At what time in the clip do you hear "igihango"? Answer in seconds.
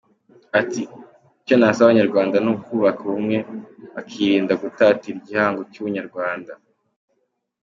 5.19-5.61